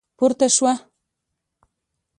پورته 0.17 0.47
شوه. 0.55 0.73